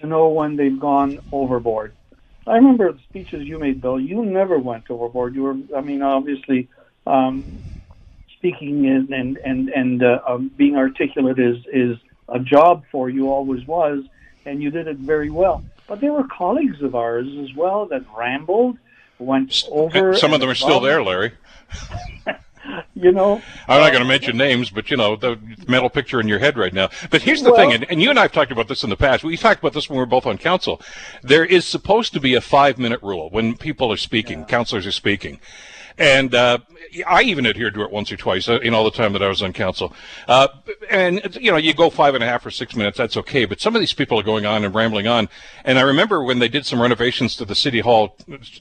to 0.00 0.06
know 0.06 0.28
when 0.28 0.56
they've 0.56 0.78
gone 0.78 1.18
overboard. 1.32 1.94
I 2.46 2.56
remember 2.56 2.92
the 2.92 2.98
speeches 3.08 3.46
you 3.46 3.58
made, 3.58 3.80
Bill. 3.80 4.00
You 4.00 4.24
never 4.24 4.58
went 4.58 4.90
overboard. 4.90 5.34
You 5.34 5.42
were, 5.42 5.56
I 5.76 5.80
mean, 5.80 6.02
obviously, 6.02 6.68
um, 7.06 7.44
speaking 8.36 8.86
and 8.86 9.10
and 9.10 9.36
and, 9.38 9.68
and 9.68 10.02
uh, 10.02 10.20
um, 10.26 10.50
being 10.56 10.76
articulate 10.76 11.38
is 11.38 11.64
is 11.72 11.98
a 12.28 12.40
job 12.40 12.84
for 12.90 13.08
you, 13.08 13.30
always 13.30 13.66
was, 13.66 14.04
and 14.44 14.62
you 14.62 14.70
did 14.70 14.88
it 14.88 14.96
very 14.96 15.30
well. 15.30 15.62
But 15.86 16.00
there 16.00 16.12
were 16.12 16.26
colleagues 16.26 16.82
of 16.82 16.94
ours 16.94 17.28
as 17.38 17.54
well 17.54 17.86
that 17.86 18.04
rambled, 18.16 18.78
went 19.18 19.64
over. 19.70 20.14
Some 20.16 20.32
of 20.32 20.40
them 20.40 20.48
are 20.48 20.54
still 20.54 20.80
there, 20.80 21.02
Larry. 21.02 21.32
you 22.94 23.12
know, 23.12 23.42
I'm 23.68 23.80
not 23.80 23.90
going 23.90 24.02
to 24.02 24.08
mention 24.08 24.36
names, 24.36 24.70
but 24.70 24.90
you 24.90 24.96
know 24.96 25.16
the 25.16 25.38
mental 25.66 25.90
picture 25.90 26.20
in 26.20 26.28
your 26.28 26.38
head 26.38 26.56
right 26.56 26.72
now. 26.72 26.90
But 27.10 27.22
here's 27.22 27.42
the 27.42 27.50
Well- 27.50 27.60
thing, 27.60 27.72
and, 27.72 27.90
and 27.90 28.02
you 28.02 28.10
and 28.10 28.18
I 28.18 28.22
have 28.22 28.32
talked 28.32 28.52
about 28.52 28.68
this 28.68 28.84
in 28.84 28.90
the 28.90 28.96
past. 28.96 29.24
We 29.24 29.36
talked 29.36 29.60
about 29.60 29.72
this 29.72 29.88
when 29.88 29.96
we 29.96 30.00
were 30.00 30.06
both 30.06 30.26
on 30.26 30.38
council. 30.38 30.80
There 31.22 31.44
is 31.44 31.64
supposed 31.64 32.12
to 32.14 32.20
be 32.20 32.34
a 32.34 32.40
five 32.40 32.78
minute 32.78 33.02
rule 33.02 33.30
when 33.30 33.56
people 33.56 33.92
are 33.92 33.96
speaking, 33.96 34.44
councilors 34.44 34.86
are 34.86 34.92
speaking. 34.92 35.40
And 35.98 36.34
uh, 36.34 36.58
I 37.06 37.22
even 37.22 37.46
adhered 37.46 37.74
to 37.74 37.82
it 37.82 37.90
once 37.90 38.10
or 38.10 38.16
twice 38.16 38.48
uh, 38.48 38.58
in 38.60 38.72
all 38.72 38.84
the 38.84 38.90
time 38.90 39.12
that 39.12 39.22
I 39.22 39.28
was 39.28 39.42
on 39.42 39.52
council. 39.52 39.94
Uh, 40.26 40.48
and 40.88 41.36
you 41.38 41.50
know, 41.50 41.58
you 41.58 41.74
go 41.74 41.90
five 41.90 42.14
and 42.14 42.24
a 42.24 42.26
half 42.26 42.46
or 42.46 42.50
six 42.50 42.74
minutes, 42.74 42.96
that's 42.96 43.16
okay. 43.18 43.44
But 43.44 43.60
some 43.60 43.74
of 43.76 43.80
these 43.80 43.92
people 43.92 44.18
are 44.18 44.22
going 44.22 44.46
on 44.46 44.64
and 44.64 44.74
rambling 44.74 45.06
on. 45.06 45.28
And 45.64 45.78
I 45.78 45.82
remember 45.82 46.24
when 46.24 46.38
they 46.38 46.48
did 46.48 46.64
some 46.64 46.80
renovations 46.80 47.36
to 47.36 47.44
the 47.44 47.54
city 47.54 47.80
hall, 47.80 48.16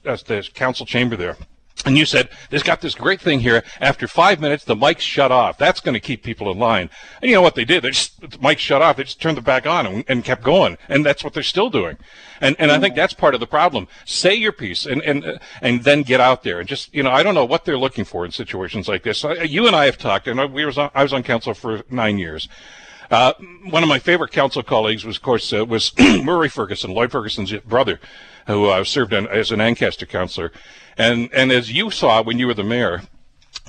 uh, 0.06 0.18
the 0.28 0.50
council 0.54 0.86
chamber 0.86 1.16
there 1.16 1.38
And 1.86 1.98
you 1.98 2.06
said, 2.06 2.30
there's 2.50 2.64
got 2.64 2.82
this 2.82 2.94
great 2.94 3.20
thing 3.20 3.40
here. 3.40 3.64
After 3.80 4.08
five 4.08 4.40
minutes, 4.40 4.64
the 4.64 4.76
mics 4.76 5.00
shut 5.00 5.32
off. 5.32 5.58
That's 5.58 5.80
going 5.80 5.94
to 5.94 6.00
keep 6.00 6.22
people 6.22 6.52
in 6.52 6.60
line. 6.60 6.90
And 7.22 7.30
you 7.30 7.36
know 7.36 7.42
what 7.42 7.56
they 7.56 7.66
did? 7.66 7.84
They 7.84 7.90
just, 7.90 8.22
the 8.22 8.28
mics 8.38 8.60
shut 8.60 8.82
off. 8.82 8.98
They 8.98 9.04
just 9.04 9.22
turned 9.22 9.40
it 9.40 9.44
back 9.44 9.66
on 9.66 9.88
and, 9.88 10.06
and 10.08 10.24
kept 10.24 10.44
going. 10.44 10.78
And 10.90 11.04
that's 11.04 11.24
what 11.24 11.34
they're 11.34 11.42
still 11.42 11.72
doing. 11.72 11.98
And, 12.40 12.56
and 12.60 12.72
I 12.72 12.80
think 12.80 12.96
that's 12.96 13.14
part 13.14 13.34
of 13.34 13.40
the 13.40 13.48
problem. 13.48 13.88
Say 14.06 14.36
your 14.36 14.52
piece 14.52 14.86
and, 14.86 15.02
and, 15.02 15.40
and 15.62 15.84
then 15.84 16.04
get 16.04 16.20
out 16.20 16.44
there 16.44 16.60
and 16.60 16.70
just, 16.70 16.94
you 16.94 17.02
know, 17.02 17.12
I 17.12 17.24
don't 17.24 17.36
know 17.36 17.46
what 17.46 17.66
they're 17.66 17.78
looking 17.78 18.06
for 18.06 18.26
in 18.26 18.32
situations 18.32 18.88
like 18.88 19.04
this. 19.04 19.24
You 19.24 19.66
and 19.66 19.76
I 19.76 19.86
have 19.86 19.98
talked 19.98 20.28
and 20.28 20.54
we 20.54 20.66
was 20.66 20.78
on, 20.78 20.92
I 20.94 21.04
was 21.04 21.14
on 21.14 21.24
council 21.24 21.54
for 21.54 21.82
nine 21.90 22.20
years. 22.20 22.48
Uh, 23.12 23.34
one 23.70 23.84
of 23.84 23.90
my 23.90 24.00
favorite 24.00 24.32
council 24.32 24.64
colleagues 24.64 25.04
was, 25.04 25.18
of 25.18 25.22
course, 25.22 25.52
uh, 25.52 25.66
was 25.66 25.92
Murray 26.00 26.48
Ferguson, 26.48 26.94
Lloyd 26.94 27.12
Ferguson's 27.12 27.52
brother, 27.52 28.00
who 28.48 28.68
uh, 28.68 28.86
served 28.86 29.14
as 29.14 29.52
an 29.52 29.60
Ancaster 29.60 30.06
councillor. 30.06 30.54
And 30.98 31.30
and 31.34 31.52
as 31.52 31.72
you 31.72 31.92
saw 31.92 32.22
when 32.22 32.40
you 32.40 32.48
were 32.48 32.54
the 32.54 32.64
mayor, 32.64 33.02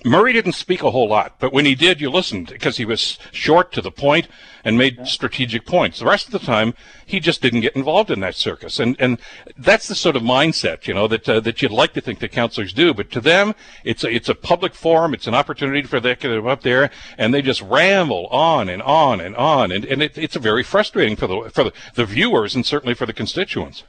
Murray 0.04 0.32
didn't 0.32 0.52
speak 0.52 0.82
a 0.82 0.90
whole 0.90 1.08
lot, 1.08 1.36
but 1.38 1.52
when 1.52 1.64
he 1.64 1.74
did, 1.76 2.00
you 2.00 2.10
listened 2.10 2.48
because 2.48 2.76
he 2.76 2.84
was 2.84 3.18
short 3.30 3.70
to 3.72 3.80
the 3.80 3.90
point 3.90 4.26
and 4.64 4.76
made 4.76 5.06
strategic 5.06 5.64
points. 5.64 6.00
The 6.00 6.06
rest 6.06 6.26
of 6.26 6.32
the 6.32 6.40
time, 6.40 6.74
he 7.06 7.20
just 7.20 7.40
didn't 7.40 7.60
get 7.60 7.76
involved 7.76 8.10
in 8.10 8.20
that 8.20 8.34
circus, 8.34 8.80
and 8.80 8.96
and 8.98 9.18
that's 9.56 9.86
the 9.86 9.94
sort 9.94 10.16
of 10.16 10.22
mindset 10.22 10.86
you 10.88 10.94
know 10.94 11.06
that 11.06 11.28
uh, 11.28 11.40
that 11.40 11.62
you'd 11.62 11.70
like 11.70 11.92
to 11.92 12.00
think 12.00 12.18
the 12.18 12.28
councillors 12.28 12.72
do. 12.72 12.92
But 12.92 13.10
to 13.12 13.20
them, 13.20 13.54
it's 13.84 14.02
a, 14.02 14.12
it's 14.12 14.28
a 14.28 14.34
public 14.34 14.74
forum, 14.74 15.14
it's 15.14 15.28
an 15.28 15.34
opportunity 15.34 15.82
for 15.82 16.00
them 16.00 16.16
to 16.16 16.28
get 16.28 16.46
up 16.46 16.62
there, 16.62 16.90
and 17.16 17.32
they 17.32 17.42
just 17.42 17.62
ramble 17.62 18.26
on 18.26 18.68
and 18.68 18.82
on 18.82 19.20
and 19.20 19.36
on, 19.36 19.70
and 19.70 19.84
and 19.84 20.02
it, 20.02 20.18
it's 20.18 20.36
very 20.36 20.64
frustrating 20.64 21.16
for 21.16 21.28
the 21.28 21.50
for 21.50 21.64
the, 21.64 21.72
the 21.94 22.04
viewers 22.04 22.56
and 22.56 22.66
certainly 22.66 22.94
for 22.94 23.06
the 23.06 23.12
constituents. 23.12 23.84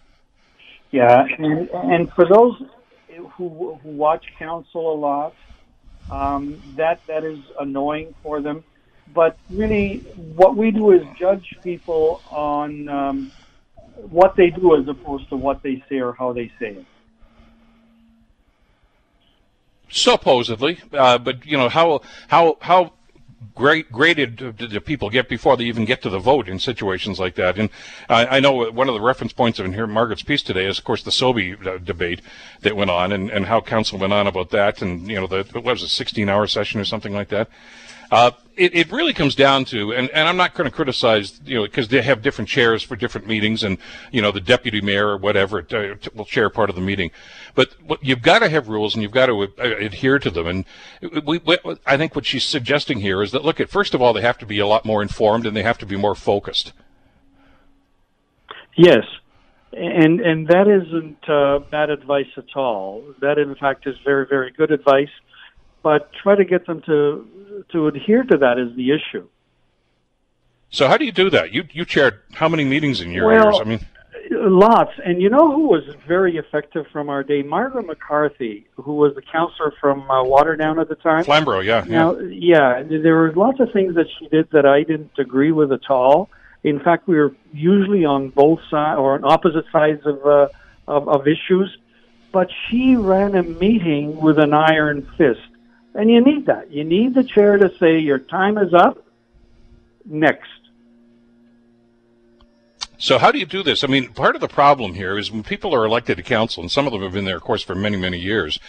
Yeah, 0.91 1.25
and 1.39 1.69
and 1.69 2.13
for 2.13 2.25
those 2.25 2.61
who, 3.37 3.79
who 3.81 3.89
watch 3.89 4.25
council 4.37 4.93
a 4.93 4.97
lot. 4.97 5.33
Um, 6.11 6.61
that 6.75 7.01
that 7.07 7.23
is 7.23 7.39
annoying 7.59 8.13
for 8.21 8.41
them. 8.41 8.63
But 9.13 9.37
really, 9.49 9.97
what 10.35 10.55
we 10.55 10.71
do 10.71 10.91
is 10.91 11.01
judge 11.19 11.57
people 11.63 12.21
on 12.29 12.87
um, 12.89 13.31
what 13.95 14.35
they 14.35 14.49
do 14.49 14.75
as 14.79 14.87
opposed 14.87 15.29
to 15.29 15.37
what 15.37 15.63
they 15.63 15.83
say 15.89 15.99
or 15.99 16.13
how 16.13 16.33
they 16.33 16.51
say 16.59 16.71
it. 16.71 16.85
Supposedly, 19.89 20.79
uh, 20.91 21.17
but 21.19 21.45
you 21.45 21.57
know 21.57 21.69
how 21.69 22.01
how 22.27 22.57
how 22.61 22.93
great 23.55 23.91
graded 23.91 24.57
do 24.57 24.79
people 24.79 25.09
get 25.09 25.29
before 25.29 25.57
they 25.57 25.65
even 25.65 25.85
get 25.85 26.01
to 26.01 26.09
the 26.09 26.19
vote 26.19 26.47
in 26.47 26.59
situations 26.59 27.19
like 27.19 27.35
that. 27.35 27.57
And 27.57 27.69
I, 28.09 28.37
I 28.37 28.39
know 28.39 28.71
one 28.71 28.87
of 28.87 28.93
the 28.93 29.01
reference 29.01 29.33
points 29.33 29.59
of 29.59 29.65
in 29.65 29.73
here 29.73 29.87
Margaret's 29.87 30.23
piece 30.23 30.43
today 30.43 30.65
is, 30.65 30.77
of 30.77 30.83
course, 30.83 31.03
the 31.03 31.11
SoBi 31.11 31.65
uh, 31.65 31.77
debate 31.77 32.21
that 32.61 32.75
went 32.75 32.91
on 32.91 33.11
and, 33.11 33.29
and 33.29 33.45
how 33.45 33.61
council 33.61 33.99
went 33.99 34.13
on 34.13 34.27
about 34.27 34.49
that. 34.51 34.81
And, 34.81 35.07
you 35.07 35.15
know, 35.15 35.27
the, 35.27 35.43
what 35.53 35.65
was 35.65 35.83
a 35.83 35.89
16 35.89 36.29
hour 36.29 36.47
session 36.47 36.79
or 36.79 36.85
something 36.85 37.13
like 37.13 37.29
that. 37.29 37.49
Uh, 38.11 38.31
it, 38.55 38.75
it 38.75 38.91
really 38.91 39.13
comes 39.13 39.35
down 39.35 39.65
to, 39.65 39.93
and, 39.93 40.09
and 40.11 40.27
I'm 40.27 40.37
not 40.37 40.53
going 40.53 40.69
to 40.69 40.75
criticize, 40.75 41.39
you 41.45 41.55
know, 41.55 41.63
because 41.63 41.87
they 41.87 42.01
have 42.01 42.21
different 42.21 42.49
chairs 42.49 42.83
for 42.83 42.95
different 42.95 43.27
meetings, 43.27 43.63
and 43.63 43.77
you 44.11 44.21
know, 44.21 44.31
the 44.31 44.41
deputy 44.41 44.81
mayor 44.81 45.09
or 45.09 45.17
whatever 45.17 45.65
uh, 45.71 45.95
will 46.13 46.25
chair 46.25 46.49
part 46.49 46.69
of 46.69 46.75
the 46.75 46.81
meeting. 46.81 47.11
But 47.55 47.75
you've 48.01 48.21
got 48.21 48.39
to 48.39 48.49
have 48.49 48.67
rules, 48.67 48.93
and 48.93 49.01
you've 49.01 49.11
got 49.11 49.27
to 49.27 49.43
uh, 49.43 49.47
adhere 49.57 50.19
to 50.19 50.29
them. 50.29 50.47
And 50.47 50.65
we, 51.25 51.39
we, 51.39 51.57
I 51.85 51.97
think 51.97 52.15
what 52.15 52.25
she's 52.25 52.45
suggesting 52.45 52.99
here 52.99 53.21
is 53.21 53.31
that 53.31 53.43
look, 53.43 53.59
at 53.59 53.69
first 53.69 53.93
of 53.93 54.01
all, 54.01 54.13
they 54.13 54.21
have 54.21 54.37
to 54.39 54.45
be 54.45 54.59
a 54.59 54.67
lot 54.67 54.85
more 54.85 55.01
informed, 55.01 55.45
and 55.45 55.55
they 55.55 55.63
have 55.63 55.77
to 55.79 55.85
be 55.85 55.97
more 55.97 56.15
focused. 56.15 56.73
Yes, 58.75 59.03
and 59.71 60.19
and 60.21 60.47
that 60.47 60.67
isn't 60.67 61.29
uh, 61.29 61.59
bad 61.71 61.89
advice 61.89 62.29
at 62.37 62.55
all. 62.55 63.03
That, 63.21 63.37
in 63.37 63.55
fact, 63.55 63.87
is 63.87 63.95
very 64.03 64.25
very 64.27 64.51
good 64.51 64.71
advice. 64.71 65.09
But 65.83 66.11
try 66.13 66.35
to 66.35 66.45
get 66.45 66.65
them 66.65 66.81
to 66.83 67.27
to 67.71 67.87
adhere 67.87 68.23
to 68.23 68.37
that 68.37 68.59
is 68.59 68.75
the 68.75 68.91
issue. 68.91 69.27
So 70.69 70.87
how 70.87 70.97
do 70.97 71.05
you 71.05 71.11
do 71.11 71.29
that? 71.29 71.53
You 71.53 71.65
you 71.71 71.85
chaired 71.85 72.19
how 72.33 72.49
many 72.49 72.65
meetings 72.65 73.01
in 73.01 73.11
your 73.11 73.27
well, 73.27 73.45
years? 73.45 73.59
I 73.61 73.63
mean, 73.63 73.79
lots. 74.31 74.91
And 75.05 75.21
you 75.21 75.29
know 75.29 75.51
who 75.51 75.67
was 75.67 75.83
very 76.07 76.37
effective 76.37 76.85
from 76.91 77.09
our 77.09 77.23
day? 77.23 77.43
Margaret 77.43 77.85
McCarthy, 77.85 78.65
who 78.75 78.95
was 78.95 79.13
the 79.15 79.21
counselor 79.21 79.73
from 79.79 80.09
uh, 80.09 80.23
Waterdown 80.23 80.81
at 80.81 80.89
the 80.89 80.95
time. 80.95 81.23
Flamborough, 81.23 81.59
yeah. 81.59 81.85
Now, 81.87 82.17
yeah. 82.17 82.79
yeah, 82.79 82.99
there 83.01 83.15
were 83.15 83.31
lots 83.33 83.59
of 83.59 83.71
things 83.71 83.95
that 83.95 84.07
she 84.17 84.27
did 84.29 84.49
that 84.51 84.65
I 84.65 84.83
didn't 84.83 85.11
agree 85.17 85.51
with 85.51 85.71
at 85.71 85.89
all. 85.89 86.29
In 86.63 86.79
fact, 86.79 87.07
we 87.07 87.15
were 87.17 87.35
usually 87.53 88.05
on 88.05 88.29
both 88.29 88.59
sides 88.71 88.97
or 88.97 89.13
on 89.13 89.25
opposite 89.25 89.65
sides 89.71 90.05
of, 90.05 90.25
uh, 90.25 90.47
of 90.87 91.07
of 91.07 91.27
issues. 91.27 91.77
But 92.31 92.49
she 92.67 92.95
ran 92.95 93.35
a 93.35 93.43
meeting 93.43 94.19
with 94.19 94.39
an 94.39 94.53
iron 94.53 95.07
fist 95.17 95.52
and 95.95 96.09
you 96.09 96.21
need 96.21 96.45
that. 96.47 96.71
You 96.71 96.83
need 96.83 97.13
the 97.13 97.23
chair 97.23 97.57
to 97.57 97.71
say, 97.77 97.99
your 97.99 98.19
time 98.19 98.57
is 98.57 98.73
up. 98.73 99.05
Next. 100.05 100.49
So 102.97 103.17
how 103.17 103.31
do 103.31 103.39
you 103.39 103.45
do 103.45 103.63
this? 103.63 103.83
I 103.83 103.87
mean, 103.87 104.13
part 104.13 104.35
of 104.35 104.41
the 104.41 104.47
problem 104.47 104.93
here 104.93 105.17
is 105.17 105.31
when 105.31 105.43
people 105.43 105.73
are 105.75 105.85
elected 105.85 106.17
to 106.17 106.23
council, 106.23 106.61
and 106.61 106.71
some 106.71 106.85
of 106.85 106.93
them 106.93 107.01
have 107.01 107.13
been 107.13 107.25
there, 107.25 107.37
of 107.37 107.43
course, 107.43 107.61
for 107.61 107.75
many, 107.75 107.97
many 107.97 108.17
years, 108.17 108.59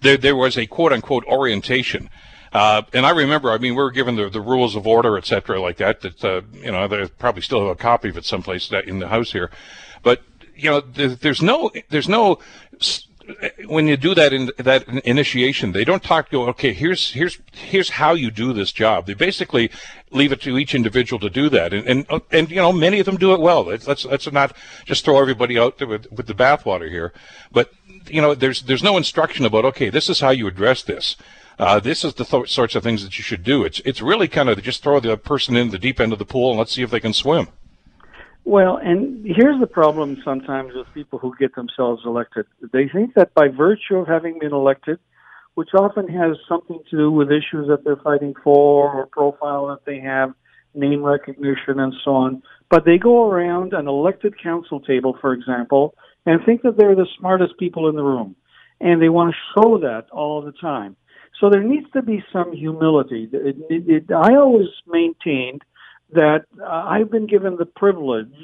there, 0.00 0.16
there 0.16 0.36
was 0.36 0.56
a 0.56 0.66
quote 0.66 0.92
unquote 0.92 1.24
orientation. 1.26 2.08
Uh, 2.52 2.82
and 2.92 3.06
I 3.06 3.10
remember, 3.10 3.52
I 3.52 3.58
mean, 3.58 3.74
we 3.74 3.82
were 3.82 3.92
given 3.92 4.16
the, 4.16 4.28
the 4.28 4.40
rules 4.40 4.74
of 4.74 4.86
order, 4.86 5.16
et 5.16 5.26
cetera, 5.26 5.60
like 5.60 5.76
that, 5.76 6.00
that, 6.00 6.24
uh, 6.24 6.42
you 6.52 6.72
know, 6.72 6.88
they 6.88 7.06
probably 7.06 7.42
still 7.42 7.60
have 7.60 7.70
a 7.70 7.74
copy 7.76 8.08
of 8.08 8.16
it 8.16 8.24
someplace 8.24 8.70
in 8.72 8.98
the 8.98 9.08
house 9.08 9.30
here. 9.30 9.50
But, 10.02 10.22
you 10.56 10.70
know, 10.70 10.80
there, 10.80 11.10
there's 11.10 11.42
no, 11.42 11.70
there's 11.88 12.08
no 12.08 12.40
when 13.66 13.86
you 13.86 13.96
do 13.96 14.14
that 14.14 14.32
in 14.32 14.50
that 14.58 14.86
initiation, 15.04 15.72
they 15.72 15.84
don't 15.84 16.02
talk 16.02 16.30
to 16.30 16.42
okay, 16.50 16.72
here's 16.72 17.12
here's 17.12 17.38
here's 17.52 17.90
how 17.90 18.12
you 18.12 18.30
do 18.30 18.52
this 18.52 18.72
job. 18.72 19.06
They 19.06 19.14
basically 19.14 19.70
leave 20.10 20.32
it 20.32 20.40
to 20.42 20.58
each 20.58 20.74
individual 20.74 21.20
to 21.20 21.30
do 21.30 21.48
that, 21.50 21.72
and 21.72 22.06
and, 22.08 22.22
and 22.30 22.50
you 22.50 22.56
know 22.56 22.72
many 22.72 23.00
of 23.00 23.06
them 23.06 23.16
do 23.16 23.32
it 23.34 23.40
well. 23.40 23.64
Let's 23.64 23.86
let's, 23.86 24.04
let's 24.04 24.30
not 24.32 24.56
just 24.84 25.04
throw 25.04 25.20
everybody 25.20 25.58
out 25.58 25.80
with 25.80 26.10
with 26.10 26.26
the 26.26 26.34
bathwater 26.34 26.88
here, 26.88 27.12
but 27.52 27.72
you 28.06 28.20
know 28.20 28.34
there's 28.34 28.62
there's 28.62 28.82
no 28.82 28.96
instruction 28.96 29.44
about 29.44 29.64
okay, 29.66 29.90
this 29.90 30.08
is 30.08 30.20
how 30.20 30.30
you 30.30 30.46
address 30.46 30.82
this. 30.82 31.16
Uh, 31.58 31.78
this 31.78 32.04
is 32.04 32.14
the 32.14 32.24
th- 32.24 32.50
sorts 32.50 32.74
of 32.74 32.82
things 32.82 33.02
that 33.04 33.18
you 33.18 33.22
should 33.22 33.44
do. 33.44 33.64
It's 33.64 33.80
it's 33.84 34.00
really 34.00 34.28
kind 34.28 34.48
of 34.48 34.62
just 34.62 34.82
throw 34.82 34.98
the 34.98 35.16
person 35.16 35.56
in 35.56 35.70
the 35.70 35.78
deep 35.78 36.00
end 36.00 36.12
of 36.12 36.18
the 36.18 36.24
pool 36.24 36.50
and 36.50 36.58
let's 36.58 36.72
see 36.72 36.82
if 36.82 36.90
they 36.90 37.00
can 37.00 37.12
swim. 37.12 37.48
Well, 38.44 38.78
and 38.82 39.24
here's 39.24 39.60
the 39.60 39.66
problem 39.66 40.16
sometimes 40.24 40.72
with 40.74 40.86
people 40.94 41.18
who 41.18 41.34
get 41.38 41.54
themselves 41.54 42.02
elected. 42.04 42.46
They 42.72 42.88
think 42.88 43.14
that 43.14 43.34
by 43.34 43.48
virtue 43.48 43.96
of 43.96 44.08
having 44.08 44.38
been 44.38 44.52
elected, 44.52 44.98
which 45.54 45.70
often 45.74 46.08
has 46.08 46.36
something 46.48 46.80
to 46.90 46.96
do 46.96 47.10
with 47.10 47.28
issues 47.28 47.68
that 47.68 47.84
they're 47.84 48.00
fighting 48.02 48.34
for 48.42 48.92
or 48.92 49.06
profile 49.06 49.66
that 49.68 49.84
they 49.84 50.00
have, 50.00 50.32
name 50.74 51.02
recognition 51.02 51.80
and 51.80 51.94
so 52.04 52.12
on, 52.12 52.42
but 52.70 52.84
they 52.84 52.96
go 52.96 53.28
around 53.28 53.72
an 53.72 53.88
elected 53.88 54.40
council 54.40 54.80
table, 54.80 55.16
for 55.20 55.32
example, 55.32 55.94
and 56.26 56.40
think 56.46 56.62
that 56.62 56.76
they're 56.76 56.94
the 56.94 57.08
smartest 57.18 57.58
people 57.58 57.88
in 57.88 57.96
the 57.96 58.02
room. 58.02 58.36
And 58.80 59.02
they 59.02 59.08
want 59.08 59.34
to 59.34 59.60
show 59.60 59.78
that 59.78 60.06
all 60.10 60.40
the 60.40 60.52
time. 60.52 60.96
So 61.40 61.50
there 61.50 61.62
needs 61.62 61.90
to 61.92 62.02
be 62.02 62.24
some 62.32 62.52
humility. 62.52 63.28
It, 63.32 63.56
it, 63.68 63.88
it, 63.88 64.12
I 64.12 64.36
always 64.36 64.68
maintained 64.86 65.62
that 66.12 66.44
uh, 66.60 66.64
I've 66.66 67.10
been 67.10 67.26
given 67.26 67.56
the 67.56 67.66
privilege 67.66 68.34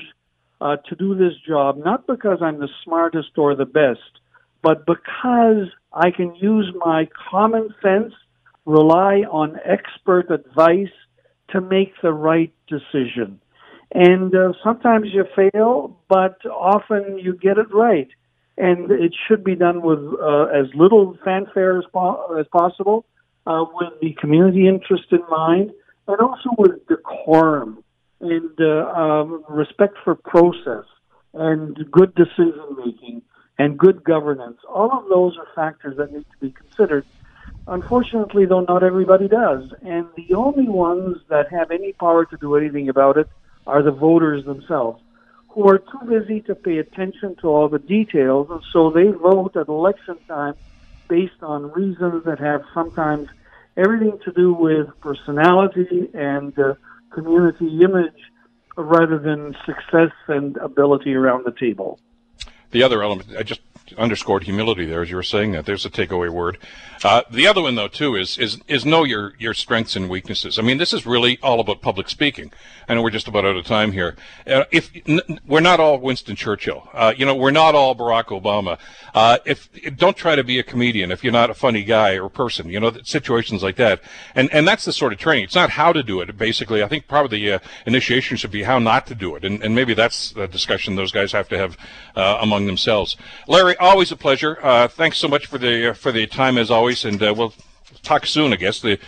uh, 0.60 0.76
to 0.88 0.96
do 0.96 1.14
this 1.14 1.34
job, 1.46 1.78
not 1.78 2.06
because 2.06 2.38
I'm 2.40 2.58
the 2.60 2.68
smartest 2.84 3.36
or 3.36 3.54
the 3.54 3.66
best, 3.66 4.20
but 4.62 4.86
because 4.86 5.68
I 5.92 6.10
can 6.10 6.34
use 6.34 6.72
my 6.74 7.08
common 7.30 7.74
sense, 7.82 8.12
rely 8.64 9.24
on 9.30 9.58
expert 9.64 10.30
advice 10.30 10.92
to 11.50 11.60
make 11.60 11.92
the 12.02 12.12
right 12.12 12.52
decision. 12.68 13.40
And 13.92 14.34
uh, 14.34 14.52
sometimes 14.64 15.08
you 15.12 15.24
fail, 15.36 15.96
but 16.08 16.44
often 16.46 17.18
you 17.18 17.36
get 17.36 17.58
it 17.58 17.72
right. 17.72 18.08
And 18.58 18.90
it 18.90 19.14
should 19.28 19.44
be 19.44 19.54
done 19.54 19.82
with 19.82 19.98
uh, 20.20 20.44
as 20.46 20.66
little 20.74 21.16
fanfare 21.24 21.78
as, 21.78 21.84
po- 21.92 22.36
as 22.38 22.46
possible, 22.48 23.04
uh, 23.46 23.64
with 23.74 23.92
the 24.00 24.14
community 24.20 24.66
interest 24.66 25.04
in 25.12 25.20
mind 25.30 25.70
and 26.08 26.20
also 26.20 26.50
with 26.58 26.86
decorum 26.86 27.82
and 28.20 28.60
uh, 28.60 28.88
um, 28.88 29.44
respect 29.48 29.96
for 30.04 30.14
process 30.14 30.84
and 31.34 31.76
good 31.90 32.14
decision 32.14 32.76
making 32.84 33.22
and 33.58 33.78
good 33.78 34.04
governance. 34.04 34.58
All 34.68 34.90
of 34.92 35.08
those 35.08 35.36
are 35.36 35.46
factors 35.54 35.96
that 35.96 36.12
need 36.12 36.24
to 36.32 36.38
be 36.40 36.50
considered. 36.50 37.04
Unfortunately, 37.66 38.46
though, 38.46 38.60
not 38.60 38.82
everybody 38.82 39.28
does. 39.28 39.72
And 39.82 40.06
the 40.16 40.34
only 40.34 40.68
ones 40.68 41.16
that 41.28 41.50
have 41.50 41.70
any 41.70 41.92
power 41.92 42.24
to 42.24 42.36
do 42.36 42.54
anything 42.56 42.88
about 42.88 43.16
it 43.16 43.28
are 43.66 43.82
the 43.82 43.90
voters 43.90 44.44
themselves, 44.44 45.02
who 45.48 45.68
are 45.68 45.78
too 45.78 46.06
busy 46.08 46.40
to 46.42 46.54
pay 46.54 46.78
attention 46.78 47.34
to 47.40 47.48
all 47.48 47.68
the 47.68 47.78
details. 47.78 48.48
And 48.50 48.62
so 48.72 48.90
they 48.90 49.08
vote 49.08 49.56
at 49.56 49.68
election 49.68 50.16
time 50.28 50.54
based 51.08 51.42
on 51.42 51.72
reasons 51.72 52.24
that 52.24 52.38
have 52.38 52.62
sometimes 52.72 53.28
everything 53.76 54.18
to 54.24 54.32
do 54.32 54.52
with 54.52 54.88
personality 55.00 56.08
and 56.14 56.58
uh, 56.58 56.74
community 57.10 57.82
image 57.82 58.20
rather 58.76 59.18
than 59.18 59.56
success 59.64 60.12
and 60.28 60.56
ability 60.58 61.14
around 61.14 61.44
the 61.44 61.52
table. 61.52 61.98
The 62.70 62.82
other 62.82 63.02
element, 63.02 63.30
I 63.38 63.42
just 63.42 63.60
underscored 63.96 64.44
humility 64.44 64.84
there 64.84 65.02
as 65.02 65.10
you 65.10 65.16
were 65.16 65.22
saying 65.22 65.52
that. 65.52 65.66
There's 65.66 65.86
a 65.86 65.90
takeaway 65.90 66.30
word. 66.30 66.58
Uh, 67.04 67.22
the 67.30 67.46
other 67.46 67.62
one 67.62 67.74
though 67.74 67.88
too 67.88 68.16
is 68.16 68.38
is 68.38 68.58
is 68.68 68.84
know 68.84 69.04
your 69.04 69.34
your 69.38 69.54
strengths 69.54 69.96
and 69.96 70.08
weaknesses. 70.08 70.58
I 70.58 70.62
mean, 70.62 70.78
this 70.78 70.92
is 70.92 71.06
really 71.06 71.38
all 71.42 71.60
about 71.60 71.80
public 71.80 72.08
speaking. 72.08 72.52
I 72.88 72.94
know 72.94 73.02
we're 73.02 73.10
just 73.10 73.28
about 73.28 73.44
out 73.44 73.56
of 73.56 73.64
time 73.64 73.92
here. 73.92 74.16
Uh, 74.46 74.64
if 74.70 74.90
n- 75.06 75.40
we're 75.46 75.60
not 75.60 75.80
all 75.80 75.98
Winston 75.98 76.36
Churchill, 76.36 76.88
uh, 76.94 77.12
you 77.16 77.26
know, 77.26 77.34
we're 77.34 77.50
not 77.50 77.74
all 77.74 77.94
Barack 77.96 78.26
Obama. 78.26 78.78
Uh, 79.14 79.38
if 79.44 79.68
don't 79.96 80.16
try 80.16 80.36
to 80.36 80.44
be 80.44 80.58
a 80.58 80.62
comedian 80.62 81.10
if 81.10 81.24
you're 81.24 81.32
not 81.32 81.50
a 81.50 81.54
funny 81.54 81.82
guy 81.84 82.18
or 82.18 82.28
person. 82.28 82.70
You 82.70 82.80
know, 82.80 82.92
situations 83.04 83.62
like 83.62 83.76
that. 83.76 84.00
And 84.34 84.52
and 84.52 84.66
that's 84.66 84.84
the 84.84 84.92
sort 84.92 85.12
of 85.12 85.18
training. 85.18 85.44
It's 85.44 85.54
not 85.54 85.70
how 85.70 85.92
to 85.92 86.02
do 86.02 86.20
it. 86.20 86.36
Basically, 86.36 86.82
I 86.82 86.88
think 86.88 87.08
probably 87.08 87.40
the 87.40 87.52
uh, 87.54 87.58
initiation 87.86 88.36
should 88.36 88.50
be 88.50 88.62
how 88.62 88.78
not 88.78 89.06
to 89.08 89.14
do 89.14 89.36
it. 89.36 89.44
And 89.44 89.62
and 89.62 89.74
maybe 89.74 89.94
that's 89.94 90.34
a 90.36 90.46
discussion 90.46 90.96
those 90.96 91.12
guys 91.12 91.32
have 91.32 91.48
to 91.48 91.58
have 91.58 91.76
uh, 92.14 92.38
among 92.40 92.66
themselves. 92.66 93.16
Larry, 93.46 93.75
always 93.78 94.12
a 94.12 94.16
pleasure. 94.16 94.58
Uh, 94.62 94.88
thanks 94.88 95.18
so 95.18 95.28
much 95.28 95.46
for 95.46 95.58
the 95.58 95.90
uh, 95.90 95.94
for 95.94 96.12
the 96.12 96.26
time 96.26 96.58
as 96.58 96.70
always, 96.70 97.04
and 97.04 97.22
uh, 97.22 97.34
we'll 97.36 97.54
talk 98.02 98.26
soon. 98.26 98.52
I 98.52 98.56
guess 98.56 98.80
the 98.80 98.98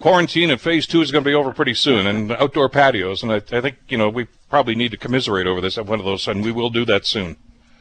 quarantine 0.00 0.50
and 0.50 0.60
phase 0.60 0.86
two 0.86 1.00
is 1.00 1.10
going 1.10 1.24
to 1.24 1.30
be 1.30 1.34
over 1.34 1.52
pretty 1.52 1.74
soon, 1.74 2.06
and 2.06 2.32
outdoor 2.32 2.68
patios. 2.68 3.22
And 3.22 3.32
I, 3.32 3.36
I, 3.36 3.60
think 3.60 3.76
you 3.88 3.98
know 3.98 4.08
we 4.08 4.26
probably 4.48 4.74
need 4.74 4.90
to 4.90 4.96
commiserate 4.96 5.46
over 5.46 5.60
this 5.60 5.78
at 5.78 5.86
one 5.86 5.98
of 5.98 6.04
those, 6.04 6.26
and 6.28 6.44
we 6.44 6.52
will 6.52 6.70
do 6.70 6.84
that 6.84 7.06
soon. 7.06 7.36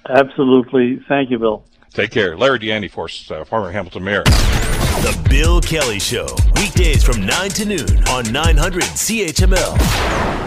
Absolutely. 0.10 1.00
Thank 1.08 1.32
you, 1.32 1.40
Bill. 1.40 1.66
Take 1.92 2.12
care, 2.12 2.38
Larry 2.38 2.60
Di 2.60 2.68
Ianni, 2.68 2.92
for 2.92 3.08
uh, 3.34 3.46
former 3.46 3.72
Hamilton 3.72 4.04
mayor. 4.04 4.24
The 4.24 5.28
Bill 5.30 5.62
Kelly 5.62 6.00
Show, 6.00 6.28
weekdays 6.56 7.04
from 7.04 7.26
nine 7.26 7.50
to 7.52 7.66
noon 7.66 8.08
on 8.10 8.32
900 8.32 8.84
CHML. 8.84 10.45